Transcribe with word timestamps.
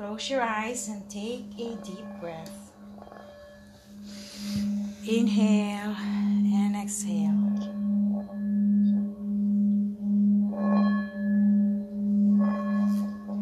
Close 0.00 0.30
your 0.30 0.40
eyes 0.40 0.88
and 0.88 1.04
take 1.10 1.44
a 1.58 1.76
deep 1.84 2.06
breath. 2.22 2.72
Inhale 5.06 5.94
and 5.94 6.74
exhale. 6.74 7.36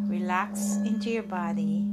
Relax 0.09 0.79
into 0.85 1.11
your 1.11 1.23
body. 1.23 1.87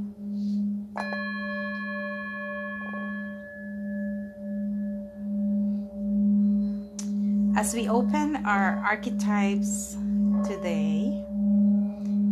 As 7.56 7.72
we 7.72 7.88
open 7.88 8.44
our 8.44 8.82
archetypes 8.84 9.96
today, 10.44 11.24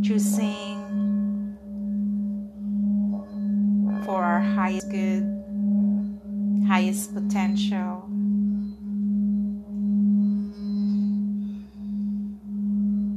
choosing 0.02 0.73
highest 4.54 4.88
good, 4.88 5.24
highest 6.68 7.12
potential. 7.12 8.04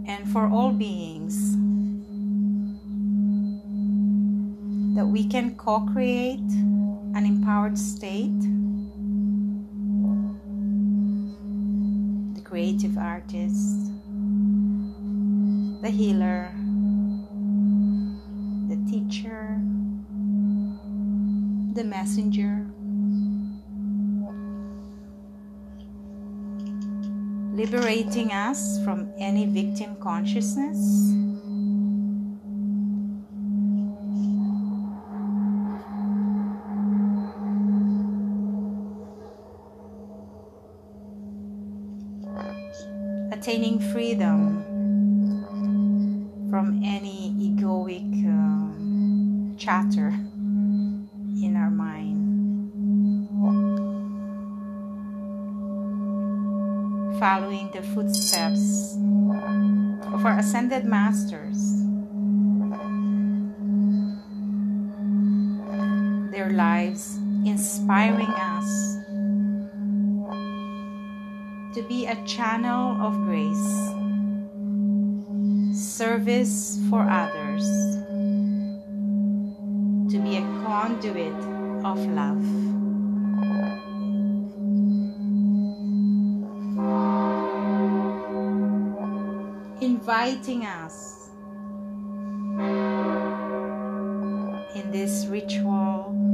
And 0.10 0.28
for 0.32 0.48
all 0.48 0.72
beings, 0.72 1.56
that 4.96 5.06
we 5.06 5.28
can 5.28 5.56
co 5.56 5.82
create 5.94 6.50
an 7.14 7.24
empowered 7.26 7.78
state, 7.78 8.42
the 12.34 12.42
creative 12.42 12.98
artist, 12.98 13.92
the 15.84 15.90
healer, 15.92 16.50
the 18.70 18.78
teacher, 18.90 19.37
the 21.78 21.84
messenger. 21.84 22.66
Liberating 27.56 28.32
us 28.32 28.84
from 28.84 29.14
any 29.20 29.46
victim 29.46 29.96
consciousness. 30.02 31.14
Attaining 43.32 43.80
freedom 43.92 44.64
from 46.50 46.82
any 46.84 47.36
egoic 47.38 48.26
uh, 48.26 49.56
chatter 49.60 50.27
Following 57.20 57.72
the 57.74 57.82
footsteps 57.82 58.94
of 60.14 60.24
our 60.24 60.38
ascended 60.38 60.86
masters, 60.86 61.58
their 66.32 66.52
lives 66.52 67.18
inspiring 67.44 68.30
us 68.30 68.98
to 71.74 71.82
be 71.90 72.06
a 72.06 72.16
channel 72.26 73.02
of 73.02 73.16
grace, 73.26 73.68
service 75.76 76.80
for 76.88 77.02
others, 77.02 77.66
to 80.12 80.20
be 80.20 80.38
a 80.38 80.42
conduit 80.64 81.34
of 81.84 81.98
love. 82.14 82.77
Inviting 89.80 90.66
us 90.66 91.30
in 94.76 94.92
this 94.92 95.28
ritual 95.28 96.27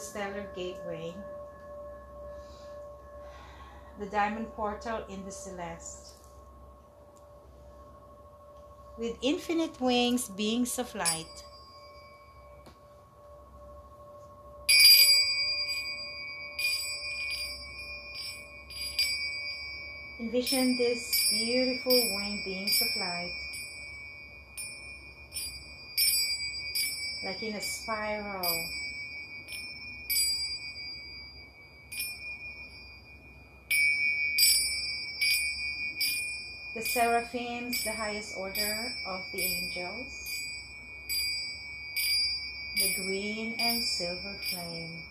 stellar 0.00 0.46
gateway, 0.56 1.14
the 3.98 4.06
diamond 4.06 4.52
portal 4.54 5.04
in 5.08 5.24
the 5.24 5.30
celeste. 5.30 6.14
With 8.98 9.16
infinite 9.22 9.80
wings, 9.80 10.28
beings 10.28 10.78
of 10.78 10.94
light, 10.94 11.44
envision 20.18 20.76
these 20.76 21.26
beautiful 21.30 21.92
winged 21.92 22.44
beings 22.44 22.82
of 22.82 23.00
light 23.00 23.32
like 27.24 27.42
in 27.42 27.54
a 27.54 27.60
spiral. 27.60 28.66
The 36.80 36.86
seraphims, 36.86 37.84
the 37.84 37.92
highest 37.92 38.38
order 38.38 38.90
of 39.04 39.22
the 39.34 39.42
angels, 39.42 40.42
the 42.74 42.94
green 42.94 43.54
and 43.58 43.84
silver 43.84 44.34
flame. 44.48 45.02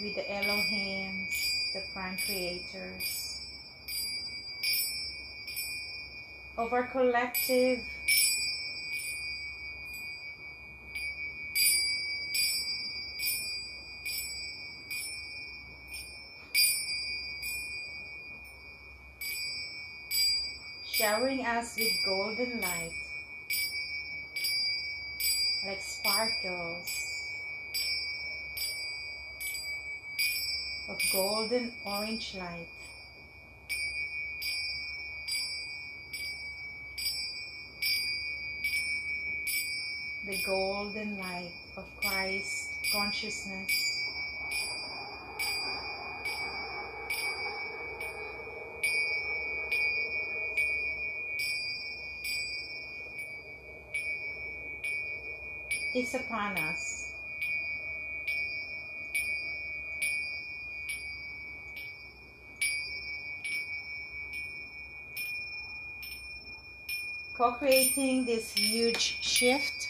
With 0.00 0.14
the 0.14 0.22
Elohims, 0.22 1.74
the 1.74 1.82
prime 1.92 2.16
creators, 2.24 3.36
of 6.56 6.72
our 6.72 6.84
collective 6.84 7.80
showering 21.10 21.44
us 21.44 21.76
with 21.76 21.92
golden 22.04 22.60
light 22.60 22.92
like 25.66 25.80
sparkles 25.80 27.26
of 30.88 31.00
golden 31.12 31.72
orange 31.84 32.36
light 32.36 32.68
the 40.26 40.40
golden 40.46 41.18
light 41.18 41.50
of 41.76 41.84
Christ 42.00 42.70
consciousness. 42.92 43.89
Is 55.92 56.14
upon 56.14 56.56
us. 56.56 57.12
Co 67.36 67.52
creating 67.52 68.24
this 68.24 68.52
huge 68.52 69.18
shift 69.20 69.88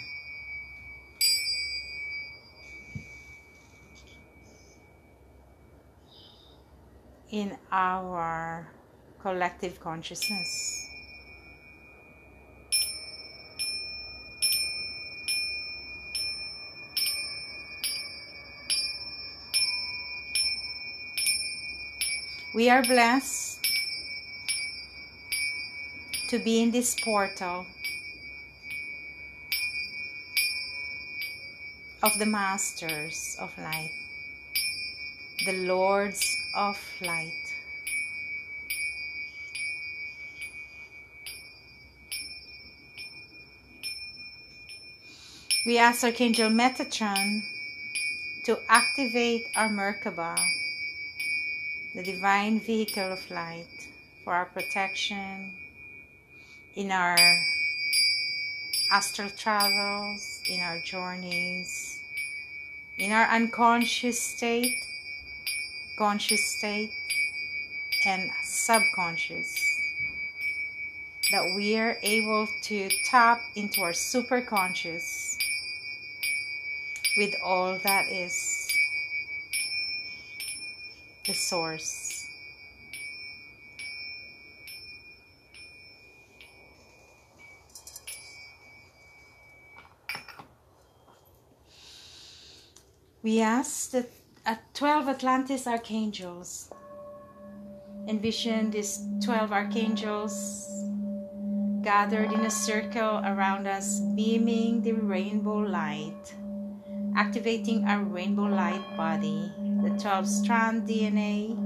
in 7.31 7.58
our 7.70 8.67
collective 9.20 9.79
consciousness. 9.81 10.80
We 22.52 22.69
are 22.69 22.82
blessed 22.82 23.64
to 26.31 26.38
be 26.41 26.61
in 26.61 26.73
this 26.73 26.99
portal 26.99 27.64
of 32.02 32.19
the 32.19 32.26
Masters 32.26 33.37
of 33.38 33.56
Light, 33.56 33.93
the 35.44 35.52
Lords 35.52 36.37
of 36.56 36.76
Light. 37.00 37.31
We 45.64 45.79
ask 45.79 46.02
Archangel 46.02 46.50
Metatron 46.50 47.43
to 48.43 48.58
activate 48.69 49.44
our 49.55 49.69
Merkaba 49.69 50.60
the 51.94 52.02
divine 52.02 52.60
vehicle 52.60 53.12
of 53.12 53.31
light 53.31 53.66
for 54.22 54.32
our 54.32 54.44
protection 54.46 55.52
in 56.76 56.92
our 56.92 57.16
astral 58.92 59.31
travels, 59.31 60.40
in 60.48 60.60
our 60.60 60.78
journeys, 60.81 62.00
in 62.98 63.10
our 63.10 63.26
unconscious 63.26 64.20
state, 64.20 64.76
conscious 65.98 66.44
state, 66.44 66.90
and 68.06 68.31
subconscious. 68.44 69.66
That 71.32 71.54
we 71.56 71.76
are 71.76 71.96
able 72.02 72.48
to 72.62 72.88
tap 73.04 73.40
into 73.56 73.82
our 73.82 73.92
superconscious 73.92 75.37
with 77.16 77.34
all 77.42 77.78
that 77.78 78.08
is 78.08 78.60
the 81.26 81.34
source. 81.34 82.26
We 93.22 93.40
ask 93.43 93.90
that 93.90 94.08
uh, 94.46 94.56
12 94.72 95.08
Atlantis 95.08 95.67
archangels 95.67 96.70
envision 98.08 98.70
these 98.70 99.00
12 99.23 99.52
archangels 99.52 100.66
gathered 101.82 102.32
in 102.32 102.44
a 102.46 102.50
circle 102.50 103.20
around 103.25 103.66
us, 103.66 104.00
beaming 104.00 104.82
the 104.82 104.93
rainbow 104.93 105.58
light, 105.58 106.34
activating 107.17 107.85
our 107.85 108.03
rainbow 108.03 108.45
light 108.45 108.85
body 108.97 109.53
the 109.83 109.91
12 109.99 110.29
strand 110.29 110.87
DNA 110.87 111.57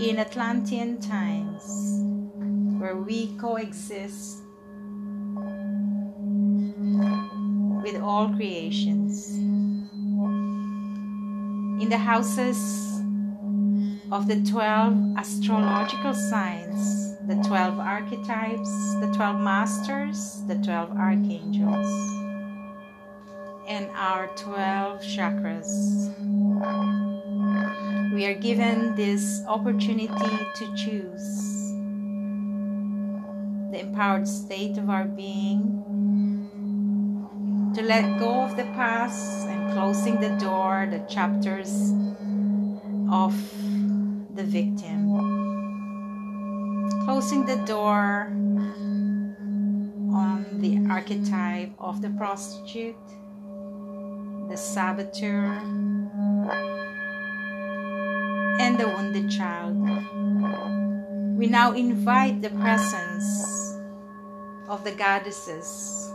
in 0.00 0.18
Atlantean 0.18 0.98
times, 0.98 1.62
where 2.80 2.96
we 2.96 3.36
coexist 3.36 4.38
with 7.82 8.00
all 8.00 8.30
creations. 8.34 9.28
In 11.82 11.88
the 11.90 11.98
houses 11.98 13.02
of 14.10 14.26
the 14.26 14.42
12 14.50 15.18
astrological 15.18 16.14
signs, 16.14 17.18
the 17.26 17.36
12 17.46 17.78
archetypes, 17.78 18.94
the 19.00 19.12
12 19.14 19.40
masters, 19.40 20.42
the 20.48 20.54
12 20.56 20.96
archangels, 20.96 22.23
and 23.66 23.88
our 23.94 24.28
12 24.36 25.00
chakras 25.00 26.12
we 28.14 28.26
are 28.26 28.34
given 28.34 28.94
this 28.94 29.42
opportunity 29.48 30.08
to 30.54 30.76
choose 30.76 31.72
the 33.72 33.80
empowered 33.80 34.28
state 34.28 34.78
of 34.78 34.88
our 34.88 35.04
being, 35.04 35.82
to 37.74 37.82
let 37.82 38.20
go 38.20 38.42
of 38.42 38.56
the 38.56 38.62
past 38.76 39.48
and 39.48 39.72
closing 39.72 40.20
the 40.20 40.28
door, 40.38 40.86
the 40.88 41.00
chapters 41.12 41.92
of 43.10 43.34
the 44.36 44.44
victim. 44.44 45.10
Closing 47.04 47.44
the 47.44 47.56
door 47.66 48.28
on 50.14 50.46
the 50.60 50.86
archetype 50.88 51.72
of 51.80 52.00
the 52.00 52.10
prostitute, 52.10 52.94
the 54.48 54.56
saboteur, 54.56 55.44
and 58.60 58.78
the 58.78 58.86
wounded 58.86 59.30
child. 59.30 59.76
We 61.36 61.46
now 61.46 61.72
invite 61.72 62.40
the 62.42 62.50
presence 62.50 63.76
of 64.68 64.84
the 64.84 64.92
goddesses. 64.92 66.10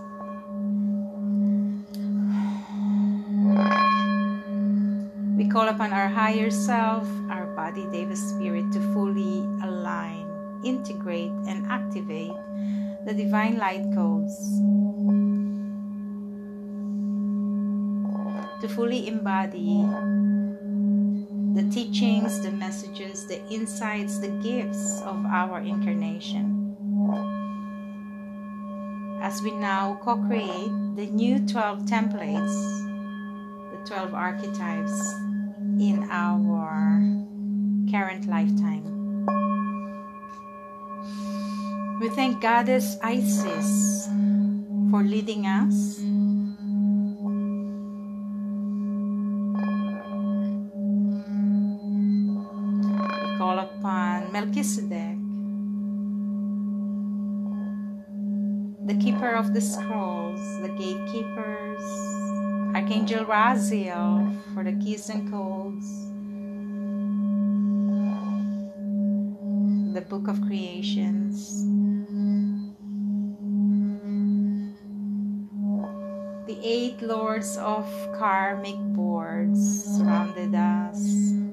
We 5.38 5.48
call 5.48 5.68
upon 5.68 5.94
our 5.94 6.08
higher 6.08 6.50
self, 6.50 7.08
our 7.30 7.46
body, 7.56 7.86
Deva 7.92 8.16
Spirit, 8.16 8.72
to 8.74 8.80
fully 8.94 9.44
align, 9.64 10.28
integrate, 10.64 11.32
and 11.48 11.66
activate 11.68 12.34
the 13.06 13.14
divine 13.14 13.58
light 13.58 13.86
codes. 13.94 14.36
To 18.62 18.68
fully 18.68 19.08
embody 19.08 19.88
the 21.56 21.64
teachings, 21.72 22.42
the 22.42 22.52
messages, 22.52 23.26
the 23.26 23.40
insights, 23.48 24.20
the 24.20 24.28
gifts 24.44 25.02
of 25.02 25.26
our 25.26 25.60
incarnation. 25.62 26.76
As 29.22 29.42
we 29.42 29.52
now 29.52 29.98
co 30.02 30.18
create 30.28 30.72
the 30.96 31.08
new 31.08 31.40
12 31.48 31.84
templates, 31.84 32.56
the 33.72 33.80
12 33.88 34.14
archetypes 34.14 35.14
in 35.80 36.06
our 36.12 37.00
current 37.90 38.28
lifetime. 38.28 38.84
We 42.02 42.10
thank 42.10 42.42
Goddess 42.42 42.98
Isis 43.02 44.08
for 44.92 45.04
leading 45.04 45.46
us 45.46 46.00
Melchizedek, 54.60 55.16
the 58.88 58.96
keeper 59.02 59.32
of 59.32 59.54
the 59.54 59.62
scrolls, 59.62 60.42
the 60.60 60.68
gatekeepers, 60.78 61.82
Archangel 62.76 63.24
Raziel 63.24 64.36
for 64.54 64.66
the 64.66 64.74
keys 64.74 65.08
and 65.08 65.32
codes, 65.32 65.88
the 69.94 70.02
book 70.02 70.28
of 70.28 70.42
creations, 70.42 71.64
the 76.48 76.60
eight 76.62 77.02
lords 77.02 77.56
of 77.56 77.86
karmic 78.20 78.76
boards 78.94 79.86
surrounded 79.86 80.54
us. 80.54 81.49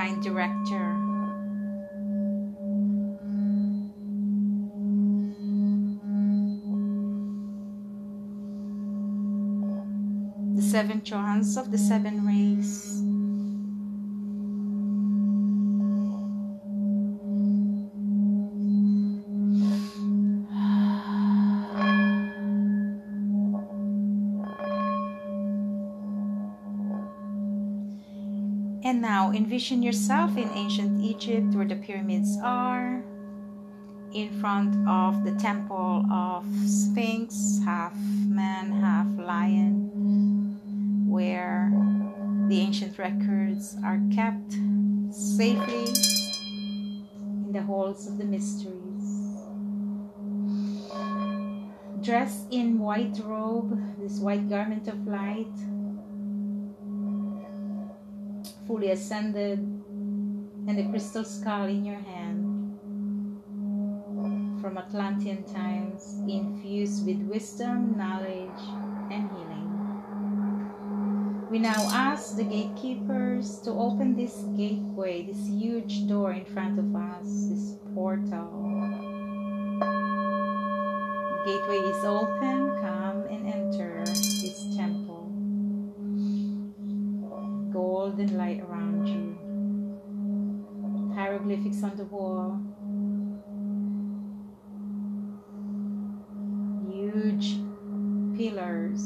Divine 0.00 0.20
director. 0.22 0.96
The 10.56 10.62
seven 10.62 11.02
chohans 11.02 11.60
of 11.60 11.70
the 11.70 11.76
seven 11.76 12.24
rays. 12.24 12.89
And 28.82 29.02
now 29.02 29.30
envision 29.32 29.82
yourself 29.82 30.36
in 30.36 30.48
ancient 30.50 31.02
Egypt 31.04 31.54
where 31.54 31.66
the 31.66 31.76
pyramids 31.76 32.38
are, 32.42 33.04
in 34.12 34.40
front 34.40 34.74
of 34.88 35.24
the 35.24 35.32
temple 35.38 36.04
of 36.10 36.44
Sphinx, 36.66 37.60
half 37.64 37.94
man, 38.26 38.72
half 38.72 39.06
lion, 39.18 41.06
where 41.08 41.70
The 42.50 42.58
ancient 42.58 42.98
records 42.98 43.76
are 43.84 44.00
kept 44.12 44.54
safely 45.14 45.84
in 47.46 47.50
the 47.52 47.62
halls 47.62 48.08
of 48.08 48.18
the 48.18 48.24
mysteries. 48.24 48.74
Dressed 52.02 52.48
in 52.50 52.80
white 52.80 53.20
robe, 53.22 53.78
this 54.00 54.18
white 54.18 54.48
garment 54.48 54.88
of 54.88 55.06
light, 55.06 55.54
fully 58.70 58.92
ascended, 58.92 59.58
and 59.58 60.78
the 60.78 60.86
crystal 60.90 61.24
skull 61.24 61.66
in 61.66 61.84
your 61.84 61.98
hand 61.98 62.78
from 64.62 64.78
Atlantean 64.78 65.42
times, 65.42 66.22
infused 66.28 67.04
with 67.04 67.16
wisdom, 67.22 67.98
knowledge, 67.98 68.62
and 69.10 69.28
healing. 69.32 69.66
We 71.50 71.58
now 71.58 71.82
ask 71.90 72.36
the 72.36 72.44
gatekeepers 72.44 73.58
to 73.62 73.72
open 73.72 74.14
this 74.14 74.36
gateway, 74.56 75.26
this 75.26 75.48
huge 75.48 76.06
door 76.06 76.30
in 76.30 76.44
front 76.44 76.78
of 76.78 76.94
us, 76.94 77.26
this 77.50 77.74
portal. 77.92 78.54
The 81.32 81.42
gateway 81.44 81.80
is 81.90 82.04
open, 82.04 82.70
come 82.78 83.26
and 83.34 83.48
enter 83.48 84.04
this 84.06 84.76
temple. 84.76 85.09
Golden 88.00 88.32
light 88.38 88.60
around 88.62 89.06
you. 89.06 89.36
Hieroglyphics 91.14 91.82
on 91.82 91.98
the 91.98 92.06
wall. 92.06 92.56
Huge 96.90 97.60
pillars 98.38 99.02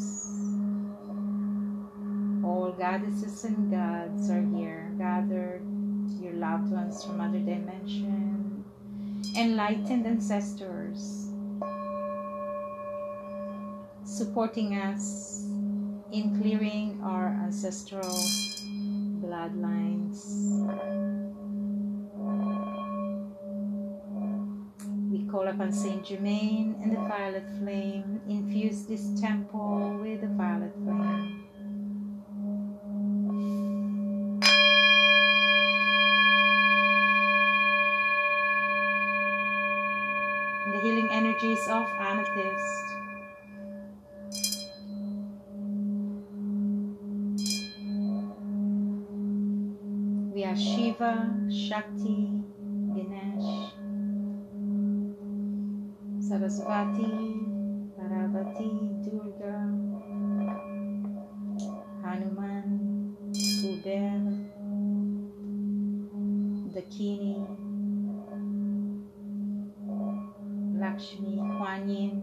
all 2.44 2.70
goddesses 2.78 3.42
and 3.42 3.68
gods 3.68 4.30
are 4.30 4.46
here, 4.56 4.92
gathered, 4.96 5.62
your 6.22 6.34
loved 6.34 6.70
ones 6.70 7.02
from 7.02 7.20
other 7.20 7.40
dimension, 7.40 8.64
enlightened 9.36 10.06
ancestors, 10.06 11.32
supporting 14.04 14.76
us 14.76 15.42
in 16.12 16.40
clearing 16.40 17.00
our 17.02 17.26
ancestral 17.42 18.14
bloodlines. 19.24 20.20
We 25.10 25.26
call 25.30 25.48
upon 25.48 25.72
Saint 25.72 26.04
Germain 26.04 26.76
and 26.82 26.92
the 26.92 27.00
violet 27.00 27.44
flame, 27.58 28.20
infuse 28.28 28.84
this 28.86 29.20
temple 29.20 29.98
with 30.02 30.20
the 30.20 30.28
violet 30.28 30.74
flame. 30.74 31.40
The 40.72 40.80
healing 40.80 41.08
energies 41.12 41.66
of 41.68 41.86
amethyst. 41.98 42.93
Shiva, 51.04 51.50
Shakti, 51.50 52.42
Ganesh, 52.94 53.72
Saraswati, 56.18 57.12
Parvati, 57.96 58.70
Durga, 59.04 59.56
Hanuman, 62.02 63.16
Kuber, 63.34 64.22
Dakini, 66.72 67.36
Lakshmi, 70.78 71.36
Kuan 71.36 71.88
Yin, 71.88 72.22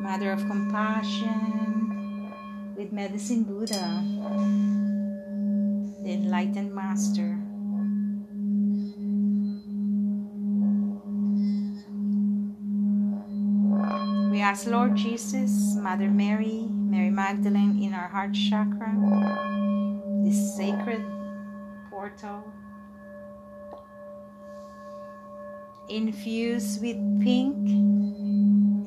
Mother 0.00 0.30
of 0.32 0.46
Compassion, 0.46 1.66
with 2.76 2.92
Medicine 2.92 3.42
Buddha, 3.42 4.65
Enlightened 6.16 6.74
Master. 6.74 7.38
We 14.30 14.40
ask 14.40 14.66
Lord 14.66 14.96
Jesus, 14.96 15.76
Mother 15.76 16.08
Mary, 16.08 16.68
Mary 16.70 17.10
Magdalene 17.10 17.82
in 17.82 17.92
our 17.92 18.08
heart 18.08 18.32
chakra, 18.32 18.96
this 20.24 20.56
sacred 20.56 21.04
portal 21.90 22.42
infused 25.90 26.80
with 26.80 26.96
pink 27.22 27.56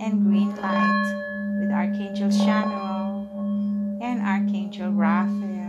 and 0.01 0.24
green 0.25 0.55
light 0.55 1.59
with 1.62 1.69
Archangel 1.69 2.29
Chamuel 2.29 4.01
and 4.01 4.19
Archangel 4.19 4.91
Raphael. 4.91 5.59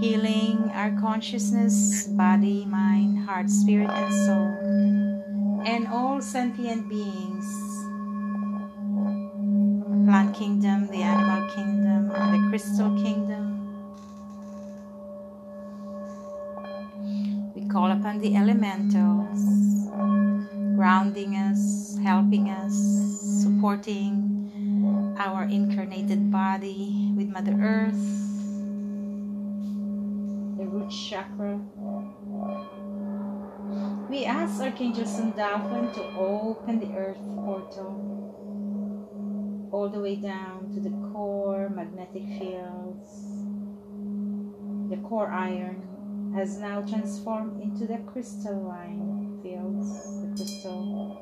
Healing 0.00 0.70
our 0.72 0.96
consciousness, 0.98 2.06
body, 2.08 2.64
mind, 2.64 3.18
heart, 3.18 3.50
spirit, 3.50 3.90
and 3.90 4.12
soul, 4.24 5.62
and 5.66 5.86
all 5.88 6.22
sentient 6.22 6.88
beings. 6.88 7.44
Plant 10.08 10.34
kingdom, 10.34 10.88
the 10.88 11.02
animal 11.04 11.46
kingdom, 11.54 12.08
the 12.08 12.48
crystal 12.48 12.96
kingdom, 12.96 13.60
We 17.54 17.68
call 17.68 17.90
upon 17.90 18.20
the 18.20 18.36
elementals, 18.36 19.90
grounding 20.76 21.36
us, 21.36 21.98
helping 22.02 22.48
us, 22.48 22.72
supporting 23.42 25.14
our 25.18 25.44
incarnated 25.44 26.30
body 26.30 27.12
with 27.14 27.28
Mother 27.28 27.56
Earth, 27.60 28.19
root 30.90 30.98
chakra. 31.08 31.60
We 34.08 34.24
ask 34.24 34.60
Archangel 34.60 35.06
Sandalphon 35.06 35.92
to 35.94 36.02
open 36.18 36.80
the 36.80 36.92
earth 36.96 37.20
portal 37.36 38.18
all 39.72 39.88
the 39.88 40.00
way 40.00 40.16
down 40.16 40.72
to 40.74 40.80
the 40.80 40.90
core 41.12 41.68
magnetic 41.68 42.24
fields, 42.38 43.06
the 44.90 44.96
core 45.08 45.30
iron, 45.30 45.86
has 46.34 46.58
now 46.58 46.80
transformed 46.82 47.62
into 47.62 47.86
the 47.86 47.98
crystalline 47.98 49.38
fields, 49.42 50.22
the 50.22 50.34
crystal, 50.36 51.16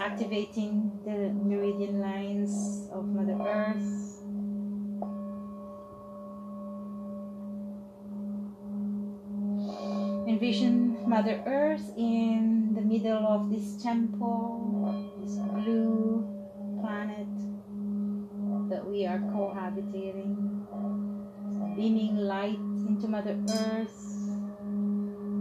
activating 0.00 0.90
the 1.04 1.32
meridian 1.44 2.00
lines 2.00 2.88
of 2.92 3.06
Mother 3.06 3.38
Earth. 3.40 4.07
Envision 10.38 11.02
Mother 11.04 11.42
Earth 11.46 11.92
in 11.96 12.72
the 12.72 12.80
middle 12.80 13.26
of 13.26 13.50
this 13.50 13.82
temple, 13.82 15.10
this 15.20 15.34
blue 15.34 16.24
planet 16.80 17.26
that 18.70 18.86
we 18.86 19.04
are 19.04 19.18
cohabitating, 19.18 20.36
beaming 21.74 22.18
light 22.18 22.60
into 22.86 23.08
Mother 23.08 23.36
Earth, 23.50 24.00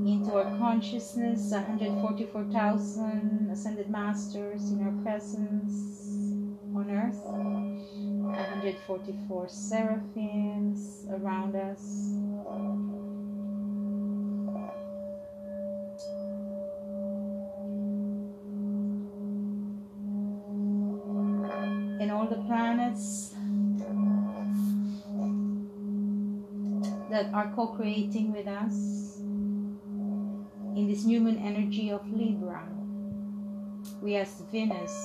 into 0.07 0.33
our 0.33 0.57
consciousness, 0.57 1.51
144,000 1.51 3.49
ascended 3.51 3.91
masters 3.91 4.71
in 4.71 4.81
our 4.81 4.93
presence 5.03 6.09
on 6.75 6.89
earth, 6.89 7.23
144 7.23 9.47
seraphims 9.47 11.05
around 11.11 11.55
us. 11.55 12.15
Planets 22.47 23.35
that 27.11 27.27
are 27.33 27.51
co 27.53 27.67
creating 27.67 28.31
with 28.31 28.47
us 28.47 29.19
in 30.79 30.87
this 30.87 31.03
new 31.03 31.19
moon 31.19 31.37
energy 31.43 31.91
of 31.91 32.07
Libra. 32.09 32.63
We 34.01 34.15
ask 34.15 34.39
Venus 34.49 34.95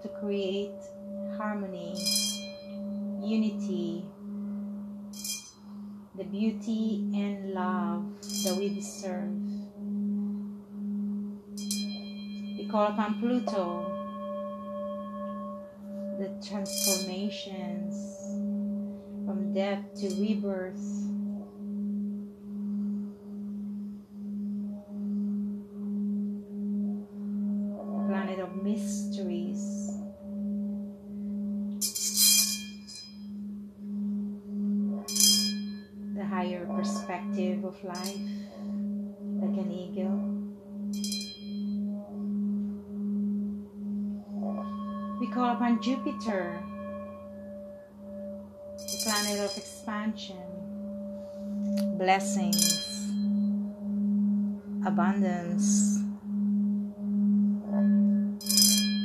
to 0.00 0.08
create 0.20 0.80
harmony, 1.36 1.92
unity, 3.20 4.04
the 6.16 6.24
beauty 6.24 7.12
and 7.14 7.52
love 7.52 8.04
that 8.44 8.56
we 8.56 8.70
deserve. 8.70 9.51
Call 12.72 12.86
upon 12.86 13.20
Pluto 13.20 13.84
the 16.18 16.28
transformations 16.48 17.94
from 19.26 19.52
death 19.52 19.84
to 20.00 20.08
rebirth. 20.18 20.80
Planet 28.08 28.38
of 28.38 28.56
mysteries. 28.62 29.90
The 36.14 36.24
higher 36.24 36.64
perspective 36.64 37.64
of 37.64 37.84
life, 37.84 38.31
Upon 45.52 45.82
Jupiter, 45.82 46.58
the 48.78 49.00
planet 49.04 49.38
of 49.38 49.54
expansion, 49.54 50.38
blessings, 51.98 52.88
abundance. 54.86 55.98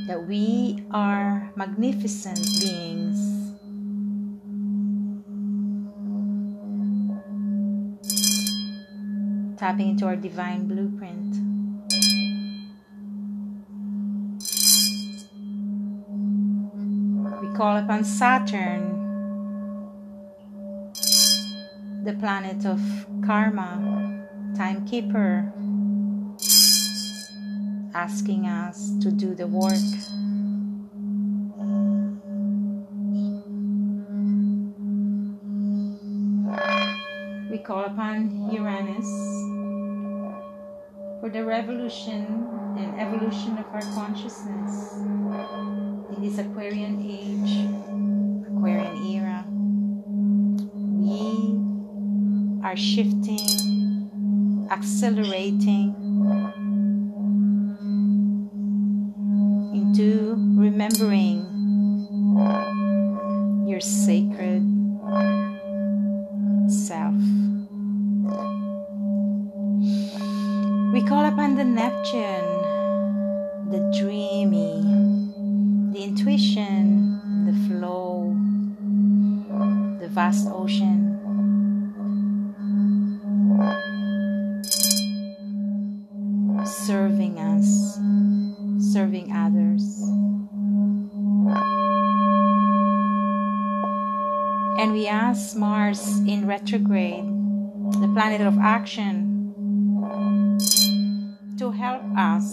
That 0.07 0.25
we 0.25 0.85
are 0.91 1.51
magnificent 1.57 2.39
beings. 2.61 3.19
Tapping 9.59 9.89
into 9.89 10.05
our 10.05 10.15
divine 10.15 10.65
blueprint. 10.65 11.56
Call 17.57 17.77
upon 17.77 18.03
Saturn, 18.03 18.93
the 22.03 22.13
planet 22.19 22.67
of 22.67 22.79
karma, 23.25 24.27
timekeeper, 24.55 25.51
asking 27.95 28.45
us 28.45 28.91
to 29.01 29.09
do 29.09 29.33
the 29.33 29.47
work. 29.47 29.73
We 37.49 37.57
call 37.57 37.85
upon 37.85 38.51
Uranus 38.53 39.09
for 41.19 41.31
the 41.33 41.43
revolution 41.43 42.56
and 42.77 42.99
evolution 42.99 43.57
of 43.57 43.65
our 43.73 43.81
consciousness. 43.93 44.93
In 44.93 46.21
this 46.21 46.37
Aquarian 46.37 47.01
age, 47.01 47.67
Aquarian 48.51 48.95
era, 49.05 49.45
we 51.01 51.57
are 52.63 52.75
shifting, 52.75 54.67
accelerating 54.71 55.95
into 59.73 60.35
remembering 60.57 61.45
your 63.67 63.79
sacred 63.79 64.63
self. 66.69 67.15
We 70.93 71.03
call 71.03 71.25
upon 71.25 71.55
the 71.55 71.63
Neptune, 71.63 72.66
vast 80.27 80.47
ocean. 80.51 81.15
Serving 86.65 87.39
us, 87.39 87.95
serving 88.91 89.31
others. 89.31 89.83
And 94.79 94.91
we 94.91 95.07
ask 95.07 95.55
Mars 95.55 96.19
in 96.27 96.45
retrograde, 96.45 97.23
the 98.03 98.11
planet 98.13 98.41
of 98.41 98.57
action, 98.59 99.23
to 101.57 101.71
help 101.71 102.03
us 102.17 102.51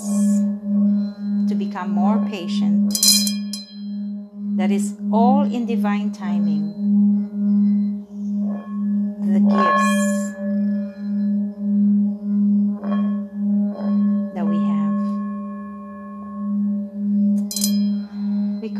to 1.48 1.54
become 1.56 1.90
more 1.90 2.24
patient 2.30 2.94
that 4.56 4.70
is 4.70 4.94
all 5.10 5.42
in 5.42 5.66
divine 5.66 6.12
timing. 6.12 7.03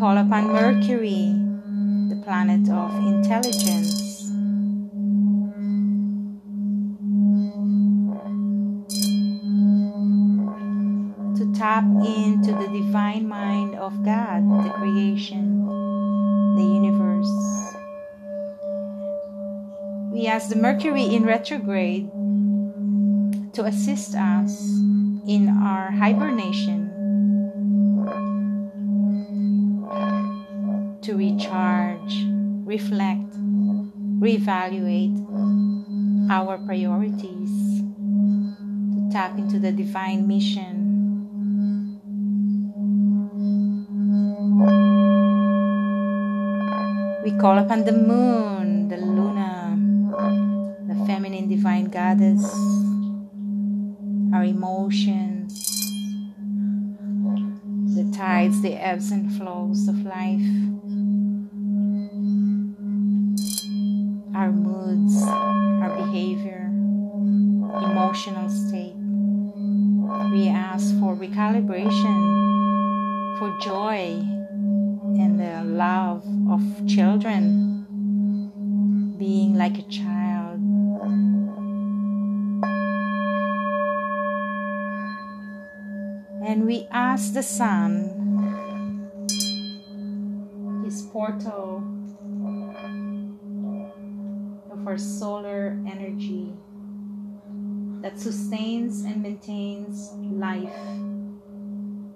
Call 0.04 0.18
upon 0.18 0.52
Mercury, 0.52 1.32
the 2.10 2.20
planet 2.26 2.68
of 2.68 2.94
intelligence. 3.06 4.28
to 11.38 11.50
Tap 11.58 11.84
into 12.04 12.52
the 12.52 12.68
divine 12.70 13.26
mind 13.26 13.76
of 13.76 14.04
God, 14.04 14.44
the 14.66 14.70
creation. 14.72 15.64
The 16.56 16.62
universe. 16.62 17.32
We 20.12 20.26
ask 20.26 20.50
the 20.50 20.56
Mercury 20.56 21.14
in 21.14 21.24
retrograde 21.24 22.10
to 23.54 23.64
assist 23.64 24.14
us 24.14 24.60
in 25.26 25.48
our 25.48 25.90
hibernation, 25.92 26.83
to 31.14 31.18
recharge, 31.18 32.24
reflect, 32.66 33.31
reevaluate 34.18 35.14
our 36.29 36.59
priorities, 36.59 37.83
to 38.92 39.09
tap 39.12 39.38
into 39.38 39.61
the 39.61 39.70
divine 39.70 40.27
mission. 40.27 40.81
We 47.22 47.31
call 47.38 47.59
upon 47.59 47.85
the 47.85 47.92
moon, 47.92 48.88
the 48.88 48.96
Luna, 48.96 49.79
the 50.88 51.07
feminine 51.07 51.48
divine 51.48 51.85
goddess, 51.85 52.42
our 54.35 54.44
emotions, 54.44 55.61
the 57.94 58.11
tides, 58.16 58.61
the 58.62 58.74
ebbs 58.74 59.12
and 59.12 59.33
flows 59.37 59.87
of 59.87 60.03
life, 60.03 60.42
moods, 64.84 65.22
our 65.24 65.96
behavior, 65.96 66.66
emotional 66.66 68.48
state. 68.48 68.94
We 70.32 70.48
ask 70.48 70.98
for 71.00 71.16
recalibration, 71.16 72.18
for 73.38 73.56
joy, 73.62 74.20
and 75.20 75.38
the 75.40 75.64
love 75.64 76.24
of 76.50 76.62
children, 76.86 77.86
being 79.18 79.54
like 79.54 79.78
a 79.78 79.82
child 79.82 80.60
and 86.46 86.66
we 86.66 86.86
ask 86.90 87.32
the 87.32 87.42
sun, 87.42 88.10
his 90.84 91.02
portal 91.10 92.03
of 94.84 94.88
our 94.88 94.98
solar 94.98 95.78
energy 95.90 96.52
that 98.02 98.20
sustains 98.20 99.00
and 99.04 99.22
maintains 99.22 100.10
life. 100.12 100.76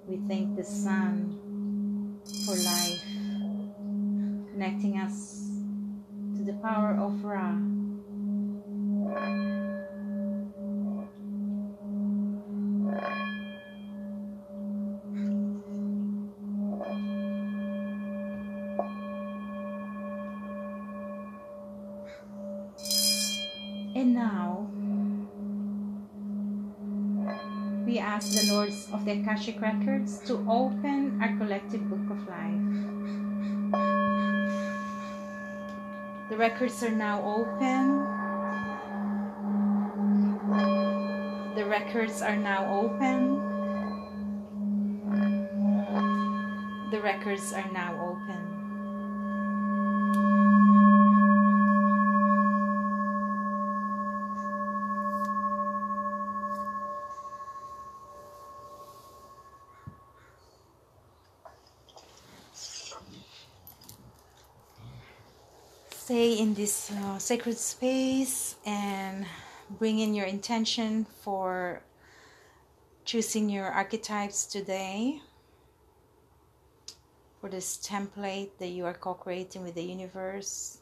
We 0.07 0.17
thank 0.27 0.55
the 0.55 0.63
sun 0.63 2.21
for 2.45 2.53
life, 2.53 3.01
connecting 4.51 4.99
us 4.99 5.49
to 6.37 6.43
the 6.43 6.53
power 6.61 6.93
of 6.93 7.23
Ra. 7.23 7.57
Of 28.91 29.05
the 29.05 29.11
Akashic 29.21 29.61
Records 29.61 30.19
to 30.25 30.33
open 30.49 31.19
our 31.21 31.35
collective 31.37 31.89
book 31.89 32.09
of 32.09 32.27
life 32.27 32.79
The 36.29 36.37
records 36.37 36.83
are 36.83 36.91
now 36.91 37.23
open. 37.23 38.05
The 41.55 41.65
records 41.65 42.21
are 42.21 42.35
now 42.35 42.71
open. 42.71 43.41
The 46.91 47.01
records 47.01 47.51
are 47.51 47.71
now 47.71 47.97
open. 47.99 48.58
In 66.49 66.55
this 66.55 66.89
uh, 66.89 67.19
sacred 67.19 67.55
space 67.55 68.55
and 68.65 69.23
bring 69.77 69.99
in 69.99 70.15
your 70.15 70.25
intention 70.25 71.05
for 71.21 71.79
choosing 73.05 73.47
your 73.51 73.67
archetypes 73.67 74.47
today 74.47 75.21
for 77.39 77.51
this 77.51 77.77
template 77.77 78.49
that 78.57 78.69
you 78.69 78.83
are 78.83 78.95
co-creating 78.95 79.61
with 79.61 79.75
the 79.75 79.83
universe 79.83 80.79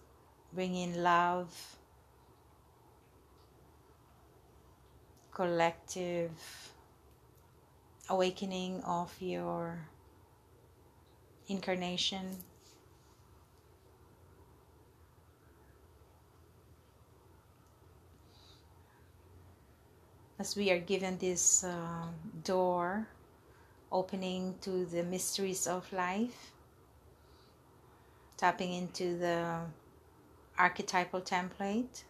bring 0.54 0.74
in 0.74 1.04
love 1.04 1.52
collective 5.34 6.32
awakening 8.10 8.82
of 8.84 9.14
your 9.20 9.78
incarnation 11.50 12.38
as 20.40 20.56
we 20.56 20.72
are 20.72 20.80
given 20.80 21.18
this 21.18 21.64
uh, 21.64 22.06
door 22.44 23.08
opening 23.92 24.56
to 24.62 24.86
the 24.86 25.04
mysteries 25.04 25.66
of 25.66 25.92
life, 25.92 26.52
tapping 28.38 28.74
into 28.74 29.18
the 29.18 29.62
archetypal 30.58 31.22
template 31.22 32.04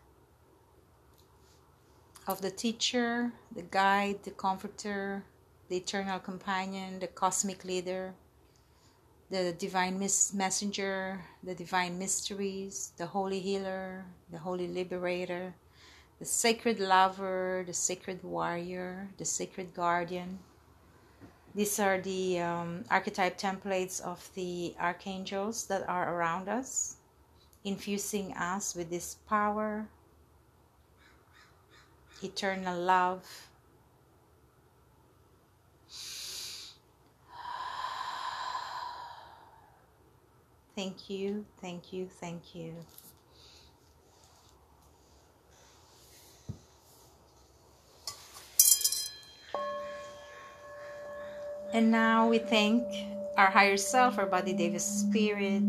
of 2.28 2.42
the 2.42 2.52
teacher, 2.52 3.32
the 3.56 3.62
guide, 3.62 4.24
the 4.24 4.32
comforter, 4.32 5.24
the 5.70 5.78
eternal 5.78 6.20
companion, 6.20 7.00
the 7.00 7.08
cosmic 7.08 7.64
leader, 7.64 8.14
the 9.30 9.54
divine 9.54 9.98
messenger, 10.00 11.22
the 11.44 11.56
divine 11.56 11.98
mysteries, 11.98 12.92
the 12.98 13.06
holy 13.06 13.40
healer, 13.40 14.06
the 14.32 14.38
holy 14.38 14.68
liberator 14.68 15.54
the 16.20 16.26
sacred 16.26 16.80
lover, 16.80 17.64
the 17.68 17.74
sacred 17.74 18.24
warrior, 18.24 19.10
the 19.18 19.26
sacred 19.26 19.74
guardian. 19.74 20.40
These 21.54 21.80
are 21.80 22.00
the 22.00 22.40
um, 22.40 22.84
archetype 22.90 23.38
templates 23.38 24.02
of 24.02 24.30
the 24.36 24.76
archangels 24.80 25.66
that 25.68 25.88
are 25.88 26.14
around 26.16 26.50
us, 26.50 26.98
infusing 27.64 28.34
us 28.34 28.76
with 28.76 28.90
this 28.90 29.16
power, 29.28 29.88
eternal 32.24 32.80
love. 32.80 33.50
Thank 40.76 41.10
you, 41.10 41.46
thank 41.60 41.92
you, 41.92 42.08
thank 42.08 42.54
you. 42.54 42.76
And 51.78 51.92
now 51.92 52.28
we 52.28 52.40
thank 52.40 52.82
our 53.38 53.52
higher 53.52 53.78
self, 53.78 54.18
our 54.18 54.26
body, 54.26 54.52
Deva 54.52 54.80
Spirit, 54.80 55.62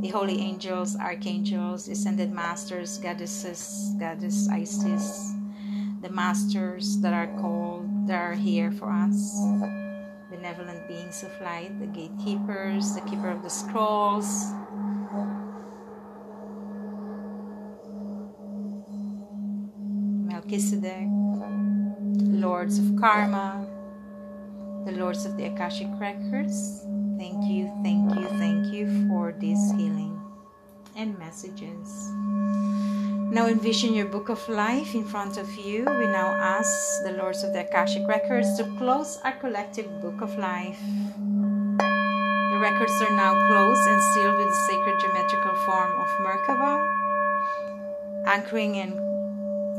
the 0.00 0.08
holy 0.08 0.40
angels, 0.40 0.96
archangels, 0.96 1.88
ascended 1.88 2.32
masters, 2.32 2.96
goddesses, 2.96 3.92
goddess 4.00 4.48
Isis, 4.48 5.34
the 6.00 6.08
masters 6.08 6.96
that 7.02 7.12
are 7.12 7.26
called, 7.38 8.08
that 8.08 8.14
are 8.14 8.32
here 8.32 8.72
for 8.72 8.90
us, 8.90 9.38
benevolent 10.30 10.88
beings 10.88 11.22
of 11.22 11.38
light, 11.42 11.78
the 11.78 11.86
gatekeepers, 11.88 12.94
the 12.94 13.02
keeper 13.02 13.28
of 13.28 13.42
the 13.42 13.50
scrolls. 13.50 14.46
Melchizedek, 20.32 21.08
lords 22.40 22.78
of 22.78 22.96
karma, 22.96 23.59
the 24.84 24.92
Lords 24.92 25.26
of 25.26 25.36
the 25.36 25.44
Akashic 25.44 25.88
Records. 25.98 26.86
Thank 27.18 27.44
you, 27.44 27.70
thank 27.82 28.14
you, 28.14 28.26
thank 28.38 28.72
you 28.72 29.08
for 29.08 29.32
this 29.38 29.58
healing 29.72 30.18
and 30.96 31.18
messages. 31.18 32.08
Now 33.30 33.46
envision 33.46 33.94
your 33.94 34.06
book 34.06 34.30
of 34.30 34.48
life 34.48 34.94
in 34.94 35.04
front 35.04 35.36
of 35.36 35.46
you. 35.54 35.84
We 35.84 36.06
now 36.06 36.32
ask 36.40 37.02
the 37.04 37.12
Lords 37.12 37.44
of 37.44 37.52
the 37.52 37.60
Akashic 37.68 38.08
Records 38.08 38.56
to 38.56 38.64
close 38.78 39.18
our 39.22 39.32
collective 39.32 39.86
book 40.00 40.22
of 40.22 40.36
life. 40.38 40.80
The 41.76 42.58
records 42.58 42.92
are 43.02 43.16
now 43.16 43.34
closed 43.46 43.86
and 43.86 44.02
sealed 44.14 44.36
with 44.36 44.48
the 44.48 44.60
sacred 44.68 45.00
geometrical 45.00 45.54
form 45.66 45.92
of 46.00 46.08
Merkaba, 46.24 46.72
anchoring 48.26 48.76
in 48.76 48.90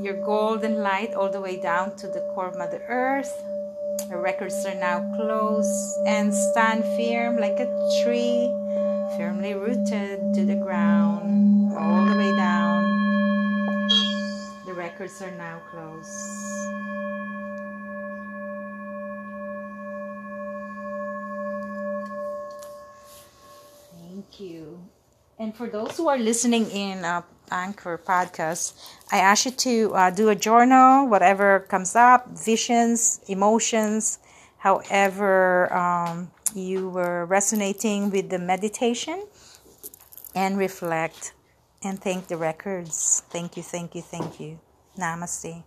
your 0.03 0.23
golden 0.23 0.75
light 0.81 1.13
all 1.13 1.29
the 1.29 1.41
way 1.41 1.59
down 1.59 1.95
to 1.97 2.07
the 2.07 2.21
core 2.33 2.47
of 2.47 2.57
Mother 2.57 2.81
Earth 2.87 3.43
the 4.11 4.17
records 4.17 4.65
are 4.65 4.75
now 4.75 4.99
closed 5.15 5.97
and 6.05 6.33
stand 6.33 6.83
firm 6.99 7.37
like 7.37 7.57
a 7.61 7.67
tree, 8.03 8.51
firmly 9.15 9.53
rooted 9.53 10.19
to 10.35 10.43
the 10.43 10.55
ground, 10.55 11.71
all 11.77 12.05
the 12.05 12.17
way 12.17 12.35
down. 12.35 12.83
The 14.65 14.73
records 14.73 15.21
are 15.21 15.31
now 15.31 15.61
closed. 15.71 16.11
Thank 23.95 24.41
you. 24.41 24.77
And 25.39 25.55
for 25.55 25.69
those 25.69 25.95
who 25.95 26.09
are 26.09 26.19
listening 26.19 26.69
in 26.71 27.05
uh, 27.05 27.21
Anchor 27.51 27.97
podcast, 27.97 28.73
I 29.11 29.17
ask 29.19 29.45
you 29.45 29.51
to 29.51 29.95
uh, 29.95 30.09
do 30.09 30.29
a 30.29 30.35
journal, 30.35 31.07
whatever 31.07 31.59
comes 31.69 31.95
up, 31.95 32.27
visions, 32.29 33.19
emotions, 33.27 34.19
however 34.57 35.71
um, 35.73 36.31
you 36.55 36.89
were 36.89 37.25
resonating 37.25 38.09
with 38.09 38.29
the 38.29 38.39
meditation, 38.39 39.27
and 40.33 40.57
reflect 40.57 41.33
and 41.83 42.01
thank 42.01 42.27
the 42.27 42.37
records. 42.37 43.23
Thank 43.29 43.57
you, 43.57 43.63
thank 43.63 43.95
you, 43.95 44.01
thank 44.01 44.39
you. 44.39 44.59
Namaste. 44.97 45.63